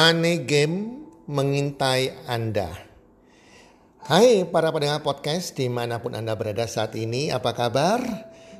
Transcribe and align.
Money 0.00 0.48
Game 0.48 1.04
mengintai 1.28 2.24
Anda. 2.24 2.72
Hai 4.00 4.48
para 4.48 4.72
pendengar 4.72 5.04
podcast 5.04 5.52
di 5.52 5.68
mana 5.68 6.00
pun 6.00 6.16
Anda 6.16 6.32
berada 6.40 6.64
saat 6.64 6.96
ini, 6.96 7.28
apa 7.28 7.52
kabar? 7.52 8.00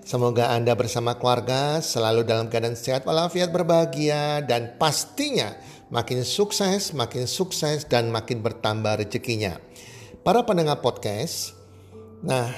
Semoga 0.05 0.53
Anda 0.53 0.77
bersama 0.77 1.17
keluarga 1.17 1.81
selalu 1.81 2.29
dalam 2.29 2.53
keadaan 2.53 2.77
sehat 2.77 3.09
walafiat 3.09 3.57
berbahagia 3.57 4.45
dan 4.45 4.77
pastinya 4.77 5.57
makin 5.89 6.29
sukses, 6.29 6.93
makin 6.93 7.25
sukses 7.25 7.89
dan 7.89 8.13
makin 8.13 8.45
bertambah 8.45 9.01
rezekinya. 9.01 9.57
Para 10.21 10.45
pendengar 10.45 10.85
podcast, 10.85 11.57
nah 12.21 12.53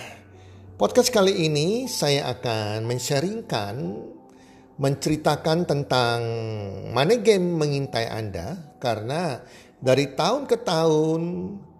podcast 0.75 1.15
kali 1.15 1.47
ini 1.47 1.87
saya 1.87 2.35
akan 2.35 2.83
mensharingkan 2.91 3.75
menceritakan 4.83 5.63
tentang 5.63 6.19
money 6.91 7.23
game 7.23 7.55
mengintai 7.55 8.11
Anda 8.11 8.75
karena 8.83 9.39
dari 9.79 10.11
tahun 10.11 10.51
ke 10.51 10.67
tahun 10.67 11.23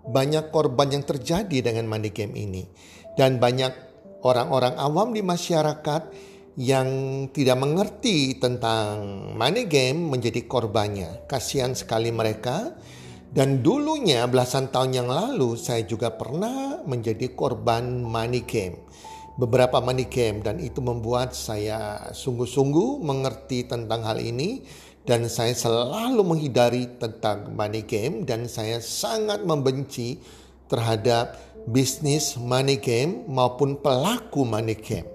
banyak 0.07 0.55
korban 0.55 0.95
yang 0.95 1.03
terjadi 1.03 1.67
dengan 1.67 1.91
money 1.91 2.15
game 2.15 2.31
ini 2.39 2.63
dan 3.19 3.43
banyak 3.43 3.75
orang-orang 4.23 4.79
awam 4.79 5.11
di 5.11 5.19
masyarakat 5.19 6.31
yang 6.55 6.89
tidak 7.35 7.59
mengerti 7.59 8.39
tentang 8.39 8.95
money 9.35 9.67
game 9.67 9.99
menjadi 10.13 10.47
korbannya. 10.47 11.27
Kasihan 11.27 11.75
sekali 11.75 12.15
mereka. 12.15 12.77
Dan 13.33 13.65
dulunya 13.65 14.29
belasan 14.29 14.69
tahun 14.69 14.93
yang 14.93 15.09
lalu 15.09 15.57
saya 15.57 15.89
juga 15.89 16.13
pernah 16.13 16.85
menjadi 16.85 17.33
korban 17.33 18.05
money 18.05 18.45
game 18.45 18.92
beberapa 19.43 19.83
money 19.83 20.07
game 20.07 20.39
dan 20.39 20.63
itu 20.63 20.79
membuat 20.79 21.35
saya 21.35 22.15
sungguh-sungguh 22.15 23.03
mengerti 23.03 23.67
tentang 23.67 24.07
hal 24.07 24.23
ini 24.23 24.63
dan 25.03 25.27
saya 25.27 25.51
selalu 25.51 26.23
menghindari 26.23 26.87
tentang 27.03 27.51
money 27.51 27.83
game 27.83 28.23
dan 28.23 28.47
saya 28.47 28.79
sangat 28.79 29.43
membenci 29.43 30.23
terhadap 30.71 31.35
bisnis 31.67 32.39
money 32.39 32.79
game 32.79 33.27
maupun 33.27 33.83
pelaku 33.83 34.47
money 34.47 34.79
game. 34.79 35.11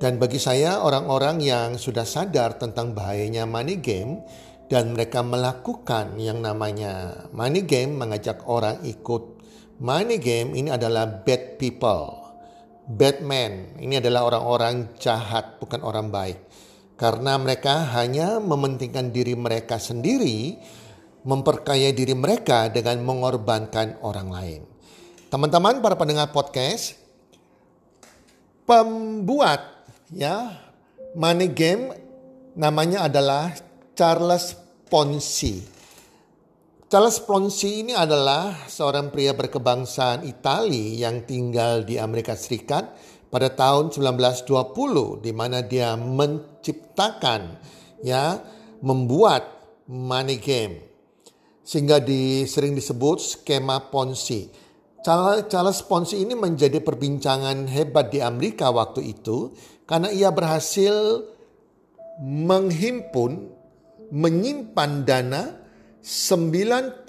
Dan 0.00 0.16
bagi 0.16 0.40
saya 0.40 0.80
orang-orang 0.80 1.40
yang 1.44 1.68
sudah 1.76 2.08
sadar 2.08 2.56
tentang 2.56 2.96
bahayanya 2.96 3.44
money 3.44 3.76
game 3.80 4.24
dan 4.72 4.96
mereka 4.96 5.20
melakukan 5.20 6.16
yang 6.16 6.40
namanya 6.40 7.28
money 7.36 7.68
game 7.68 8.00
mengajak 8.00 8.40
orang 8.48 8.80
ikut 8.80 9.40
money 9.76 10.16
game 10.16 10.56
ini 10.56 10.72
adalah 10.72 11.04
bad 11.04 11.60
people 11.60 12.15
Batman 12.86 13.82
ini 13.82 13.98
adalah 13.98 14.30
orang-orang 14.30 14.94
jahat, 15.02 15.58
bukan 15.58 15.82
orang 15.82 16.06
baik. 16.14 16.38
Karena 16.94 17.34
mereka 17.36 17.82
hanya 17.98 18.38
mementingkan 18.38 19.10
diri 19.10 19.34
mereka 19.34 19.76
sendiri, 19.82 20.54
memperkaya 21.26 21.90
diri 21.90 22.14
mereka 22.14 22.70
dengan 22.70 23.02
mengorbankan 23.02 23.98
orang 24.06 24.28
lain. 24.30 24.60
Teman-teman 25.26 25.82
para 25.82 25.98
pendengar 25.98 26.30
podcast, 26.30 26.94
pembuat 28.62 29.82
ya 30.14 30.54
money 31.18 31.50
game 31.50 31.90
namanya 32.54 33.10
adalah 33.10 33.50
Charles 33.98 34.54
Ponzi. 34.86 35.75
Charles 36.86 37.18
Ponzi 37.18 37.82
ini 37.82 37.98
adalah 37.98 38.70
seorang 38.70 39.10
pria 39.10 39.34
berkebangsaan 39.34 40.22
Italia 40.22 41.10
yang 41.10 41.26
tinggal 41.26 41.82
di 41.82 41.98
Amerika 41.98 42.38
Serikat 42.38 42.94
pada 43.26 43.50
tahun 43.50 43.90
1920 43.90 45.18
di 45.18 45.34
mana 45.34 45.66
dia 45.66 45.98
menciptakan 45.98 47.58
ya 48.06 48.38
membuat 48.86 49.66
money 49.90 50.38
game 50.38 50.78
sehingga 51.66 51.98
di, 51.98 52.46
sering 52.46 52.78
disebut 52.78 53.18
skema 53.18 53.90
Ponzi. 53.90 54.46
Charles 55.50 55.82
Ponzi 55.90 56.22
ini 56.22 56.38
menjadi 56.38 56.78
perbincangan 56.78 57.66
hebat 57.66 58.14
di 58.14 58.22
Amerika 58.22 58.70
waktu 58.70 59.10
itu 59.10 59.50
karena 59.90 60.14
ia 60.14 60.30
berhasil 60.30 61.26
menghimpun 62.22 63.50
menyimpan 64.14 65.02
dana 65.02 65.65
9,5 66.06 67.02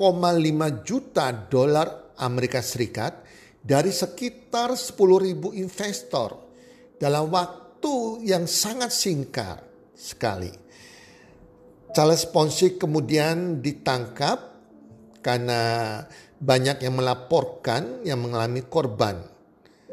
juta 0.82 1.30
dolar 1.30 2.18
Amerika 2.18 2.66
Serikat 2.66 3.22
dari 3.62 3.94
sekitar 3.94 4.74
10.000 4.74 5.38
investor 5.54 6.34
dalam 6.98 7.30
waktu 7.30 8.26
yang 8.26 8.50
sangat 8.50 8.90
singkat 8.90 9.62
sekali. 9.94 10.50
Charles 11.94 12.26
Ponzi 12.26 12.74
kemudian 12.74 13.62
ditangkap 13.62 14.58
karena 15.22 16.02
banyak 16.42 16.82
yang 16.82 16.98
melaporkan 16.98 18.02
yang 18.02 18.18
mengalami 18.18 18.66
korban. 18.66 19.22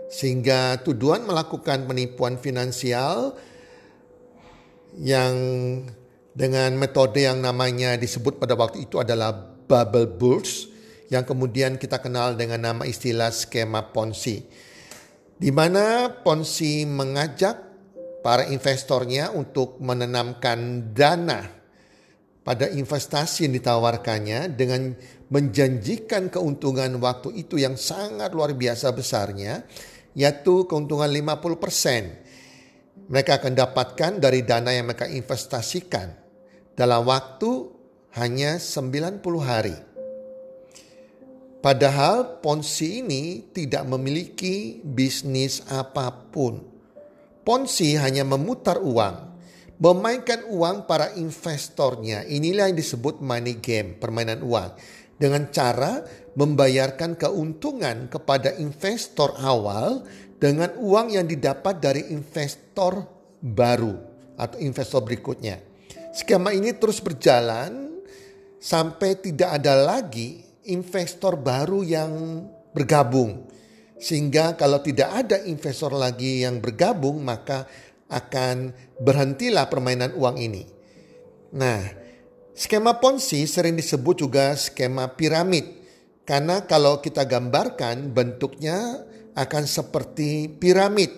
Sehingga 0.09 0.81
tuduhan 0.81 1.29
melakukan 1.29 1.85
penipuan 1.85 2.41
finansial 2.41 3.37
yang 4.97 5.37
dengan 6.35 6.75
metode 6.75 7.23
yang 7.23 7.39
namanya 7.39 7.95
disebut 7.95 8.43
pada 8.43 8.59
waktu 8.59 8.91
itu 8.91 8.99
adalah 8.99 9.31
bubble 9.71 10.11
burst 10.11 10.75
yang 11.09 11.23
kemudian 11.23 11.79
kita 11.79 12.03
kenal 12.03 12.35
dengan 12.35 12.75
nama 12.75 12.83
istilah 12.83 13.31
skema 13.31 13.95
Ponzi. 13.95 14.43
Di 15.39 15.55
mana 15.55 16.11
Ponzi 16.11 16.83
mengajak 16.91 17.57
para 18.27 18.51
investornya 18.51 19.31
untuk 19.31 19.79
menanamkan 19.79 20.91
dana 20.91 21.47
pada 22.43 22.67
investasi 22.67 23.49
yang 23.49 23.55
ditawarkannya 23.57 24.53
dengan 24.53 24.93
menjanjikan 25.31 26.29
keuntungan 26.29 26.99
waktu 27.01 27.47
itu 27.47 27.63
yang 27.63 27.79
sangat 27.79 28.35
luar 28.35 28.53
biasa 28.53 28.93
besarnya 28.93 29.65
yaitu 30.15 30.69
keuntungan 30.69 31.09
50% 31.09 33.11
mereka 33.11 33.41
akan 33.41 33.53
dapatkan 33.53 34.13
dari 34.21 34.45
dana 34.45 34.73
yang 34.73 34.87
mereka 34.89 35.09
investasikan 35.09 36.24
dalam 36.75 37.07
waktu 37.07 37.71
hanya 38.19 38.59
90 38.59 39.23
hari. 39.43 39.75
Padahal 41.65 42.45
Ponzi 42.45 43.01
ini 43.01 43.41
tidak 43.57 43.89
memiliki 43.89 44.85
bisnis 44.85 45.65
apa 45.73 46.13
pun. 46.13 46.61
Ponzi 47.41 47.97
hanya 47.97 48.21
memutar 48.21 48.85
uang, 48.85 49.17
memainkan 49.81 50.45
uang 50.45 50.85
para 50.85 51.17
investornya. 51.17 52.21
Inilah 52.29 52.69
yang 52.69 52.77
disebut 52.77 53.25
money 53.25 53.65
game, 53.65 53.97
permainan 53.97 54.45
uang. 54.45 54.77
Dengan 55.17 55.49
cara 55.49 56.05
membayarkan 56.37 57.17
keuntungan 57.17 58.13
kepada 58.13 58.61
investor 58.61 59.33
awal 59.41 60.05
dengan 60.37 60.77
uang 60.77 61.17
yang 61.17 61.25
didapat 61.25 61.81
dari 61.81 62.13
investor 62.13 63.09
baru 63.41 63.95
atau 64.37 64.59
investor 64.61 65.01
berikutnya. 65.01 65.74
Skema 66.15 66.55
ini 66.55 66.71
terus 66.79 67.03
berjalan 67.03 67.99
sampai 68.63 69.19
tidak 69.19 69.59
ada 69.59 69.75
lagi 69.75 70.47
investor 70.71 71.35
baru 71.35 71.83
yang 71.83 72.13
bergabung. 72.71 73.51
Sehingga 73.99 74.55
kalau 74.55 74.79
tidak 74.79 75.11
ada 75.11 75.43
investor 75.43 75.91
lagi 75.91 76.47
yang 76.47 76.63
bergabung 76.63 77.19
maka 77.19 77.67
akan 78.07 78.71
berhentilah 79.03 79.67
permainan 79.67 80.15
uang 80.15 80.39
ini. 80.39 80.63
Nah, 81.55 81.83
skema 82.55 83.03
Ponzi 83.03 83.43
sering 83.51 83.75
disebut 83.75 84.23
juga 84.23 84.55
skema 84.55 85.11
piramid. 85.19 85.83
Karena 86.23 86.63
kalau 86.65 87.03
kita 87.03 87.27
gambarkan 87.27 88.15
bentuknya 88.15 89.03
akan 89.35 89.65
seperti 89.67 90.47
piramid. 90.47 91.11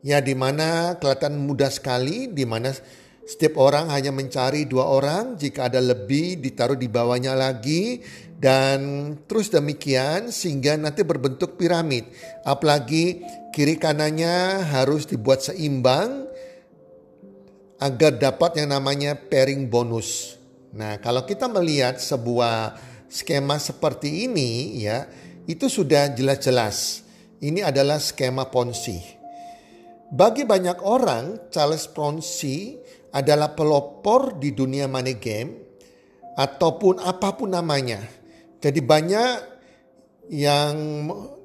Ya 0.00 0.24
di 0.24 0.32
mana 0.32 0.96
kelihatan 0.96 1.44
mudah 1.44 1.68
sekali, 1.68 2.24
di 2.32 2.48
mana 2.48 2.72
setiap 3.26 3.60
orang 3.62 3.92
hanya 3.94 4.10
mencari 4.10 4.66
dua 4.66 4.90
orang, 4.90 5.38
jika 5.38 5.70
ada 5.70 5.78
lebih 5.78 6.42
ditaruh 6.42 6.74
di 6.74 6.90
bawahnya 6.90 7.38
lagi, 7.38 8.02
dan 8.40 8.80
terus 9.28 9.52
demikian 9.52 10.32
sehingga 10.32 10.74
nanti 10.80 11.04
berbentuk 11.04 11.60
piramid. 11.60 12.08
Apalagi 12.42 13.20
kiri 13.52 13.76
kanannya 13.76 14.64
harus 14.64 15.04
dibuat 15.04 15.44
seimbang 15.44 16.26
agar 17.80 18.16
dapat 18.16 18.64
yang 18.64 18.72
namanya 18.72 19.14
pairing 19.16 19.68
bonus. 19.68 20.40
Nah, 20.72 20.96
kalau 20.98 21.22
kita 21.28 21.46
melihat 21.52 22.00
sebuah 22.00 22.76
skema 23.12 23.60
seperti 23.60 24.24
ini 24.24 24.80
ya, 24.80 25.04
itu 25.44 25.68
sudah 25.68 26.12
jelas-jelas. 26.14 27.04
Ini 27.40 27.64
adalah 27.66 28.00
skema 28.00 28.48
Ponzi. 28.48 29.00
Bagi 30.10 30.42
banyak 30.42 30.82
orang, 30.82 31.50
Charles 31.54 31.86
Ponzi 31.86 32.74
adalah 33.10 33.54
pelopor 33.54 34.38
di 34.38 34.54
dunia 34.54 34.86
money 34.86 35.18
game 35.18 35.50
ataupun 36.38 37.02
apa 37.02 37.34
pun 37.34 37.50
namanya 37.50 38.00
jadi 38.62 38.80
banyak 38.80 39.30
yang 40.30 40.74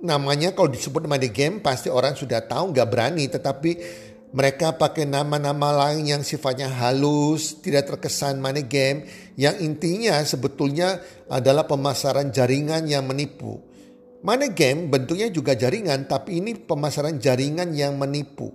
namanya 0.05 0.53
kalau 0.53 0.69
disebut 0.69 1.09
money 1.09 1.33
game 1.33 1.57
pasti 1.57 1.89
orang 1.89 2.13
sudah 2.13 2.45
tahu 2.45 2.69
nggak 2.69 2.89
berani 2.89 3.25
tetapi 3.25 3.71
mereka 4.35 4.75
pakai 4.75 5.07
nama-nama 5.07 5.71
lain 5.71 6.11
yang 6.11 6.19
sifatnya 6.19 6.67
halus, 6.67 7.55
tidak 7.63 7.87
terkesan 7.87 8.43
money 8.43 8.67
game, 8.67 9.07
yang 9.39 9.55
intinya 9.63 10.19
sebetulnya 10.27 10.99
adalah 11.31 11.63
pemasaran 11.63 12.35
jaringan 12.35 12.83
yang 12.83 13.07
menipu. 13.07 13.63
Money 14.27 14.51
game 14.51 14.91
bentuknya 14.91 15.31
juga 15.31 15.55
jaringan, 15.55 16.11
tapi 16.11 16.43
ini 16.43 16.51
pemasaran 16.51 17.15
jaringan 17.15 17.71
yang 17.71 17.95
menipu. 17.95 18.51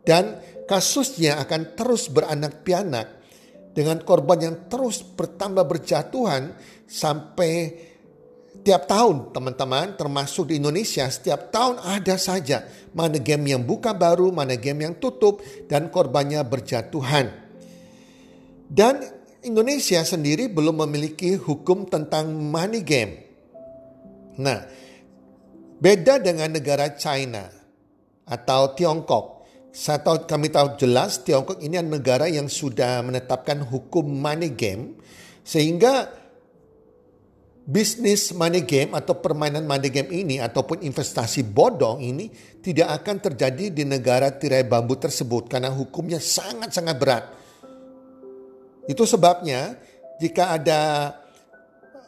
Dan 0.00 0.40
kasusnya 0.72 1.36
akan 1.44 1.76
terus 1.76 2.08
beranak 2.08 2.64
pianak 2.64 3.20
dengan 3.76 4.00
korban 4.00 4.40
yang 4.40 4.56
terus 4.72 5.04
bertambah 5.04 5.68
berjatuhan 5.68 6.56
sampai 6.88 7.76
tiap 8.64 8.88
tahun 8.88 9.36
teman-teman 9.36 10.00
termasuk 10.00 10.48
di 10.48 10.56
Indonesia 10.56 11.04
setiap 11.12 11.52
tahun 11.52 11.76
ada 11.76 12.16
saja 12.16 12.64
mana 12.96 13.20
game 13.20 13.52
yang 13.52 13.60
buka 13.68 13.92
baru, 13.92 14.32
mana 14.32 14.56
game 14.56 14.88
yang 14.88 14.96
tutup 14.96 15.44
dan 15.68 15.92
korbannya 15.92 16.40
berjatuhan. 16.40 17.28
Dan 18.72 19.04
Indonesia 19.44 20.00
sendiri 20.00 20.48
belum 20.48 20.88
memiliki 20.88 21.36
hukum 21.36 21.84
tentang 21.84 22.32
money 22.32 22.80
game. 22.80 23.20
Nah, 24.40 24.64
beda 25.76 26.16
dengan 26.16 26.48
negara 26.56 26.96
China 26.96 27.44
atau 28.24 28.72
Tiongkok 28.72 29.41
saya 29.72 30.04
tahu 30.04 30.28
kami 30.28 30.52
tahu 30.52 30.76
jelas 30.76 31.24
Tiongkok 31.24 31.56
ini 31.64 31.80
adalah 31.80 31.96
negara 31.96 32.26
yang 32.28 32.44
sudah 32.44 33.00
menetapkan 33.00 33.64
hukum 33.64 34.04
money 34.04 34.52
game 34.52 35.00
sehingga 35.40 36.12
bisnis 37.64 38.36
money 38.36 38.68
game 38.68 38.92
atau 38.92 39.16
permainan 39.16 39.64
money 39.64 39.88
game 39.88 40.12
ini 40.12 40.36
ataupun 40.44 40.84
investasi 40.84 41.48
bodong 41.48 42.04
ini 42.04 42.28
tidak 42.60 43.00
akan 43.00 43.16
terjadi 43.32 43.72
di 43.72 43.88
negara 43.88 44.28
tirai 44.36 44.68
bambu 44.68 45.00
tersebut 45.00 45.48
karena 45.48 45.72
hukumnya 45.72 46.20
sangat-sangat 46.20 46.96
berat. 47.00 47.24
Itu 48.84 49.08
sebabnya 49.08 49.78
jika 50.20 50.58
ada 50.58 50.80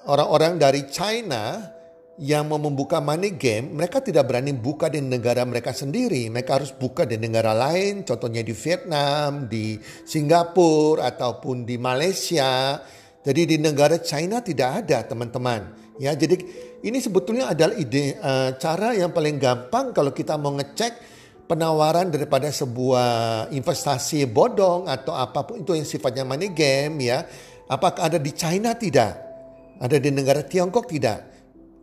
orang-orang 0.05 0.60
dari 0.60 0.84
China 0.90 1.73
yang 2.14 2.46
mau 2.46 2.62
membuka 2.62 3.02
money 3.02 3.34
game, 3.34 3.75
mereka 3.75 3.99
tidak 3.99 4.31
berani 4.31 4.55
buka 4.55 4.87
di 4.87 5.02
negara 5.02 5.43
mereka 5.43 5.75
sendiri. 5.75 6.31
Mereka 6.31 6.62
harus 6.62 6.70
buka 6.70 7.02
di 7.02 7.19
negara 7.19 7.50
lain, 7.50 8.06
contohnya 8.06 8.38
di 8.46 8.55
Vietnam, 8.55 9.50
di 9.50 9.75
Singapura, 9.82 11.11
ataupun 11.11 11.66
di 11.66 11.75
Malaysia. 11.75 12.78
Jadi 13.25 13.43
di 13.50 13.56
negara 13.58 13.99
China 13.99 14.38
tidak 14.46 14.87
ada 14.87 15.02
teman-teman. 15.11 15.75
Ya, 15.99 16.14
jadi 16.14 16.38
ini 16.87 17.02
sebetulnya 17.02 17.50
adalah 17.50 17.75
ide 17.75 18.14
uh, 18.19 18.55
cara 18.62 18.94
yang 18.94 19.10
paling 19.10 19.38
gampang 19.38 19.90
kalau 19.90 20.14
kita 20.14 20.38
mau 20.38 20.55
ngecek 20.55 21.14
penawaran 21.50 22.14
daripada 22.14 22.50
sebuah 22.50 23.49
investasi 23.50 24.26
bodong 24.31 24.87
atau 24.87 25.14
apa 25.19 25.44
pun 25.46 25.67
itu 25.67 25.75
yang 25.75 25.87
sifatnya 25.87 26.22
money 26.22 26.55
game 26.55 27.10
ya. 27.10 27.26
Apakah 27.67 28.06
ada 28.12 28.19
di 28.20 28.31
China 28.37 28.76
tidak? 28.76 29.19
Ada 29.82 29.99
di 29.99 30.14
negara 30.14 30.44
Tiongkok 30.46 30.87
tidak? 30.87 31.33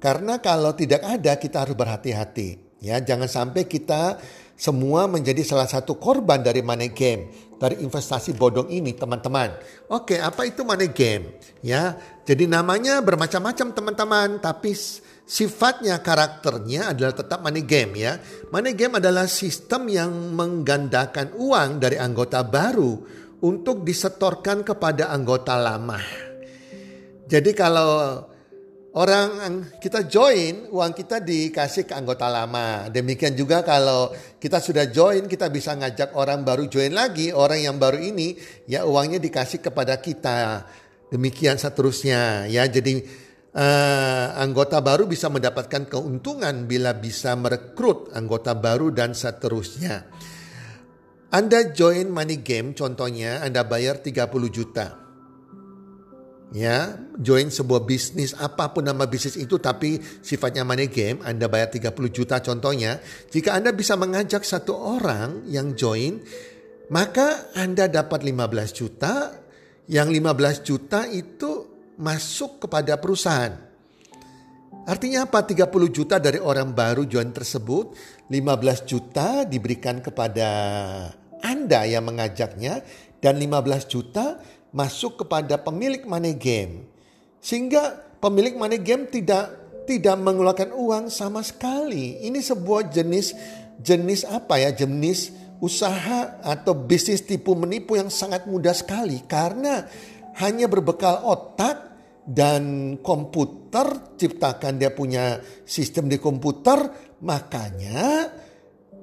Karena 0.01 0.41
kalau 0.41 0.73
tidak 0.73 1.05
ada 1.05 1.37
kita 1.37 1.61
harus 1.61 1.77
berhati-hati. 1.77 2.73
Ya, 2.81 2.97
jangan 2.97 3.29
sampai 3.29 3.69
kita 3.69 4.17
semua 4.57 5.05
menjadi 5.05 5.45
salah 5.45 5.69
satu 5.69 6.01
korban 6.01 6.41
dari 6.41 6.65
money 6.65 6.89
game, 6.89 7.29
dari 7.61 7.77
investasi 7.85 8.33
bodong 8.33 8.73
ini, 8.73 8.97
teman-teman. 8.97 9.53
Oke, 9.93 10.17
apa 10.17 10.49
itu 10.49 10.65
money 10.65 10.89
game? 10.89 11.37
Ya, 11.61 12.01
jadi 12.25 12.49
namanya 12.49 12.97
bermacam-macam, 13.05 13.67
teman-teman, 13.77 14.29
tapi 14.41 14.73
sifatnya 15.29 16.01
karakternya 16.01 16.97
adalah 16.97 17.13
tetap 17.13 17.45
money 17.45 17.61
game 17.61 18.01
ya. 18.01 18.17
Money 18.49 18.73
game 18.73 18.97
adalah 18.97 19.29
sistem 19.29 19.85
yang 19.85 20.09
menggandakan 20.33 21.37
uang 21.37 21.77
dari 21.77 22.01
anggota 22.01 22.41
baru 22.41 22.97
untuk 23.45 23.85
disetorkan 23.85 24.65
kepada 24.65 25.13
anggota 25.13 25.53
lama. 25.53 26.01
Jadi 27.29 27.53
kalau 27.53 28.25
orang 28.91 29.63
kita 29.79 30.03
join, 30.03 30.67
uang 30.67 30.91
kita 30.91 31.23
dikasih 31.23 31.87
ke 31.87 31.93
anggota 31.95 32.27
lama. 32.27 32.91
Demikian 32.91 33.35
juga 33.35 33.63
kalau 33.63 34.11
kita 34.39 34.59
sudah 34.59 34.87
join, 34.91 35.27
kita 35.31 35.47
bisa 35.47 35.75
ngajak 35.75 36.11
orang 36.15 36.43
baru 36.43 36.67
join 36.67 36.91
lagi. 36.91 37.31
Orang 37.31 37.59
yang 37.63 37.77
baru 37.79 37.99
ini, 37.99 38.35
ya 38.67 38.83
uangnya 38.83 39.19
dikasih 39.23 39.63
kepada 39.63 39.95
kita. 40.03 40.67
Demikian 41.11 41.55
seterusnya. 41.55 42.47
Ya, 42.51 42.67
jadi 42.67 43.03
uh, 43.55 44.25
anggota 44.39 44.79
baru 44.83 45.07
bisa 45.07 45.31
mendapatkan 45.31 45.87
keuntungan 45.87 46.67
bila 46.67 46.95
bisa 46.95 47.35
merekrut 47.35 48.11
anggota 48.11 48.55
baru 48.55 48.91
dan 48.91 49.15
seterusnya. 49.15 50.07
Anda 51.31 51.71
join 51.71 52.11
money 52.11 52.43
game, 52.43 52.75
contohnya 52.75 53.39
Anda 53.39 53.63
bayar 53.63 54.03
30 54.03 54.27
juta 54.51 55.10
ya 56.51 56.99
join 57.15 57.47
sebuah 57.47 57.87
bisnis 57.87 58.35
apa 58.35 58.75
pun 58.75 58.83
nama 58.83 59.07
bisnis 59.07 59.39
itu 59.39 59.55
tapi 59.55 60.03
sifatnya 60.19 60.67
money 60.67 60.91
game 60.91 61.23
Anda 61.23 61.47
bayar 61.47 61.71
30 61.71 61.95
juta 62.11 62.43
contohnya 62.43 62.99
jika 63.31 63.55
Anda 63.55 63.71
bisa 63.71 63.95
mengajak 63.95 64.43
satu 64.43 64.75
orang 64.75 65.47
yang 65.47 65.73
join 65.79 66.19
maka 66.91 67.55
Anda 67.55 67.87
dapat 67.87 68.27
15 68.27 68.75
juta. 68.75 69.39
Yang 69.87 70.07
15 70.19 70.67
juta 70.67 70.99
itu 71.07 71.51
masuk 71.99 72.67
kepada 72.67 72.99
perusahaan. 72.99 73.55
Artinya 74.87 75.27
apa? 75.27 75.43
30 75.47 75.71
juta 75.87 76.15
dari 76.19 76.39
orang 76.39 76.75
baru 76.75 77.07
join 77.07 77.31
tersebut 77.31 77.95
15 78.27 78.87
juta 78.87 79.43
diberikan 79.47 80.03
kepada 80.03 80.49
Anda 81.43 81.87
yang 81.87 82.07
mengajaknya 82.07 82.83
dan 83.19 83.35
15 83.39 83.91
juta 83.91 84.39
masuk 84.71 85.23
kepada 85.23 85.59
pemilik 85.59 86.03
money 86.07 86.35
game. 86.35 86.87
Sehingga 87.43 87.99
pemilik 88.19 88.55
money 88.55 88.79
game 88.79 89.07
tidak 89.07 89.59
tidak 89.85 90.15
mengeluarkan 90.19 90.71
uang 90.71 91.11
sama 91.11 91.43
sekali. 91.43 92.23
Ini 92.23 92.39
sebuah 92.39 92.87
jenis 92.91 93.35
jenis 93.79 94.23
apa 94.27 94.59
ya? 94.59 94.71
Jenis 94.71 95.35
usaha 95.61 96.41
atau 96.41 96.73
bisnis 96.73 97.21
tipu 97.21 97.53
menipu 97.53 97.93
yang 97.93 98.09
sangat 98.09 98.49
mudah 98.49 98.73
sekali 98.73 99.21
karena 99.29 99.85
hanya 100.41 100.65
berbekal 100.65 101.21
otak 101.21 101.93
dan 102.25 102.95
komputer 103.05 104.17
ciptakan 104.17 104.81
dia 104.81 104.89
punya 104.89 105.37
sistem 105.61 106.09
di 106.09 106.17
komputer 106.17 106.89
makanya 107.21 108.29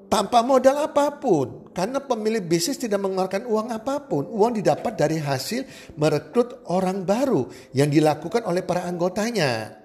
tanpa 0.09 0.41
modal 0.43 0.89
apa 0.89 1.21
pun. 1.21 1.71
Karena 1.71 2.03
pemilik 2.03 2.43
bisnis 2.43 2.81
tidak 2.81 2.99
mengeluarkan 3.05 3.47
uang 3.47 3.69
apa 3.71 4.03
pun. 4.09 4.27
Uang 4.27 4.59
didapat 4.59 4.99
dari 4.99 5.23
hasil 5.23 5.95
merekrut 5.95 6.67
orang 6.67 7.07
baru 7.07 7.47
yang 7.77 7.87
dilakukan 7.93 8.43
oleh 8.43 8.67
para 8.67 8.89
anggotanya. 8.89 9.79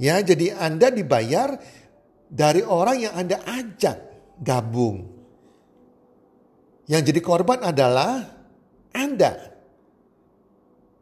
Ya, 0.00 0.16
jadi 0.22 0.56
Anda 0.56 0.88
dibayar 0.88 1.60
dari 2.30 2.64
orang 2.64 2.96
yang 3.04 3.14
Anda 3.14 3.42
ajak 3.44 3.96
gabung. 4.40 5.12
Yang 6.86 7.12
jadi 7.12 7.20
korban 7.20 7.60
adalah 7.66 8.22
Anda. 8.94 9.54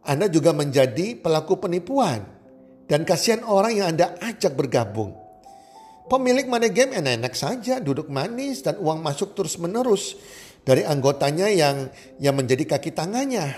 Anda 0.05 0.27
juga 0.29 0.53
menjadi 0.53 1.17
pelaku 1.17 1.65
penipuan 1.65 2.25
dan 2.85 3.09
kasihan 3.09 3.41
orang 3.45 3.73
yang 3.73 3.87
Anda 3.97 4.17
ajak 4.21 4.53
bergabung. 4.53 5.24
Pemilik 6.05 6.45
money 6.45 6.69
game 6.69 6.93
enak-enak 6.93 7.33
saja, 7.33 7.81
duduk 7.81 8.13
manis 8.13 8.61
dan 8.61 8.77
uang 8.77 9.01
masuk 9.01 9.33
terus 9.33 9.57
menerus 9.57 10.21
dari 10.61 10.85
anggotanya 10.85 11.49
yang 11.49 11.89
yang 12.21 12.37
menjadi 12.37 12.77
kaki 12.77 12.93
tangannya. 12.93 13.57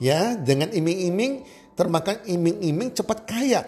Ya, 0.00 0.40
dengan 0.40 0.72
iming-iming 0.72 1.44
termakan 1.76 2.24
iming-iming 2.24 2.96
cepat 2.96 3.28
kaya. 3.28 3.64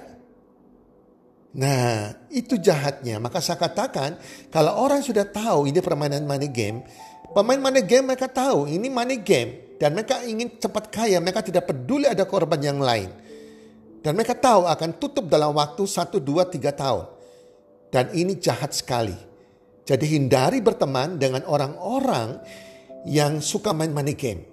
Nah, 1.56 2.16
itu 2.32 2.56
jahatnya. 2.56 3.20
Maka 3.20 3.44
saya 3.44 3.60
katakan, 3.60 4.16
kalau 4.48 4.76
orang 4.80 5.04
sudah 5.04 5.28
tahu 5.28 5.68
ini 5.68 5.80
permainan 5.84 6.24
money 6.24 6.48
game, 6.48 6.84
pemain 7.36 7.60
money 7.60 7.84
game 7.84 8.08
mereka 8.08 8.28
tahu 8.28 8.68
ini 8.68 8.88
money 8.88 9.20
game 9.20 9.76
dan 9.76 9.92
mereka 9.92 10.24
ingin 10.24 10.56
cepat 10.56 10.88
kaya, 10.88 11.20
mereka 11.20 11.44
tidak 11.44 11.68
peduli 11.68 12.08
ada 12.08 12.24
korban 12.24 12.60
yang 12.60 12.80
lain. 12.80 13.12
Dan 14.00 14.16
mereka 14.16 14.32
tahu 14.32 14.64
akan 14.64 14.96
tutup 14.96 15.28
dalam 15.28 15.52
waktu 15.52 15.84
1, 15.84 16.20
2, 16.20 16.24
3 16.24 16.72
tahun. 16.72 17.17
Dan 17.88 18.12
ini 18.12 18.36
jahat 18.36 18.76
sekali. 18.76 19.16
Jadi 19.88 20.04
hindari 20.04 20.60
berteman 20.60 21.16
dengan 21.16 21.48
orang-orang 21.48 22.36
yang 23.08 23.40
suka 23.40 23.72
main 23.72 23.88
money 23.88 24.12
game. 24.12 24.44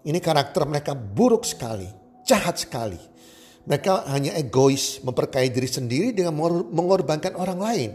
Ini 0.00 0.16
karakter 0.16 0.64
mereka 0.64 0.96
buruk 0.96 1.44
sekali, 1.44 1.84
jahat 2.24 2.56
sekali. 2.56 2.96
Mereka 3.68 4.08
hanya 4.08 4.32
egois, 4.40 5.04
memperkaya 5.04 5.44
diri 5.52 5.68
sendiri 5.68 6.16
dengan 6.16 6.32
mengorbankan 6.72 7.36
orang 7.36 7.60
lain. 7.60 7.90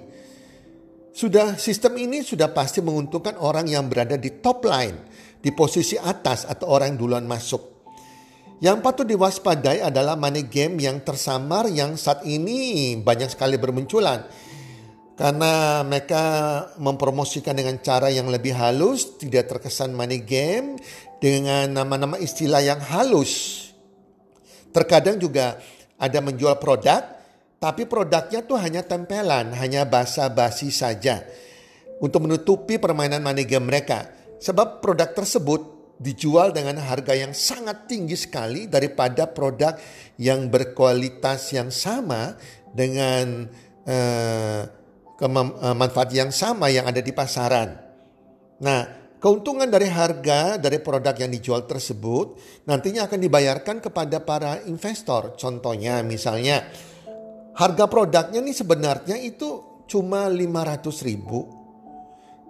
Sudah 1.09 1.57
sistem 1.57 1.97
ini 1.97 2.21
sudah 2.21 2.53
pasti 2.53 2.85
menguntungkan 2.85 3.41
orang 3.41 3.65
yang 3.65 3.89
berada 3.89 4.13
di 4.13 4.29
top 4.37 4.69
line, 4.69 5.09
di 5.41 5.49
posisi 5.49 5.97
atas 5.97 6.45
atau 6.45 6.69
orang 6.69 6.93
yang 6.93 6.99
duluan 7.01 7.25
masuk. 7.25 7.73
Yang 8.61 8.77
patut 8.85 9.07
diwaspadai 9.09 9.81
adalah 9.81 10.13
money 10.13 10.45
game 10.45 10.77
yang 10.77 11.01
tersamar 11.01 11.65
yang 11.73 11.97
saat 11.97 12.21
ini 12.29 12.93
banyak 13.01 13.33
sekali 13.33 13.57
bermunculan 13.57 14.21
karena 15.15 15.79
mereka 15.87 16.23
mempromosikan 16.75 17.55
dengan 17.55 17.79
cara 17.79 18.11
yang 18.11 18.27
lebih 18.27 18.51
halus, 18.51 19.15
tidak 19.15 19.47
terkesan 19.47 19.95
money 19.95 20.19
game 20.19 20.75
dengan 21.23 21.71
nama-nama 21.71 22.19
istilah 22.19 22.59
yang 22.59 22.83
halus. 22.83 23.63
Terkadang 24.75 25.15
juga 25.15 25.55
ada 25.95 26.19
menjual 26.19 26.59
produk, 26.59 27.15
tapi 27.63 27.87
produknya 27.87 28.43
tuh 28.43 28.59
hanya 28.59 28.83
tempelan, 28.83 29.55
hanya 29.55 29.87
basa-basi 29.87 30.67
saja 30.67 31.23
untuk 32.03 32.27
menutupi 32.27 32.75
permainan 32.75 33.23
money 33.23 33.47
game 33.47 33.71
mereka. 33.71 34.11
Sebab 34.43 34.83
produk 34.83 35.15
tersebut 35.15 35.75
dijual 35.95 36.51
dengan 36.51 36.75
harga 36.83 37.15
yang 37.15 37.31
sangat 37.31 37.87
tinggi 37.87 38.19
sekali 38.19 38.67
daripada 38.67 39.31
produk 39.31 39.79
yang 40.19 40.51
berkualitas 40.51 41.55
yang 41.55 41.71
sama 41.71 42.35
dengan 42.75 43.47
uh, 43.87 44.84
manfaat 45.75 46.11
yang 46.11 46.31
sama 46.31 46.67
yang 46.67 46.83
ada 46.87 46.99
di 46.99 47.15
pasaran. 47.15 47.71
Nah, 48.59 48.79
keuntungan 49.19 49.67
dari 49.67 49.87
harga 49.87 50.59
dari 50.59 50.83
produk 50.83 51.15
yang 51.15 51.31
dijual 51.31 51.63
tersebut 51.63 52.35
nantinya 52.67 53.07
akan 53.07 53.19
dibayarkan 53.19 53.77
kepada 53.79 54.19
para 54.23 54.59
investor. 54.67 55.39
Contohnya 55.39 56.03
misalnya 56.03 56.67
harga 57.55 57.85
produknya 57.87 58.43
ini 58.43 58.51
sebenarnya 58.51 59.15
itu 59.15 59.83
cuma 59.87 60.27
500 60.27 61.07
ribu. 61.07 61.39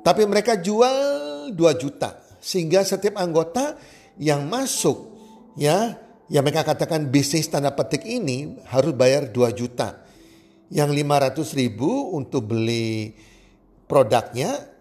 Tapi 0.01 0.21
mereka 0.25 0.57
jual 0.57 1.49
2 1.53 1.81
juta. 1.81 2.21
Sehingga 2.41 2.85
setiap 2.85 3.17
anggota 3.17 3.73
yang 4.21 4.45
masuk 4.45 5.17
ya 5.57 5.97
yang 6.29 6.41
mereka 6.45 6.65
katakan 6.65 7.09
bisnis 7.09 7.49
tanda 7.49 7.73
petik 7.73 8.05
ini 8.05 8.57
harus 8.69 8.93
bayar 8.93 9.29
2 9.29 9.49
juta 9.53 10.04
yang 10.73 10.89
500 10.89 11.37
ribu 11.57 12.15
untuk 12.17 12.49
beli 12.49 13.13
produknya, 13.85 14.75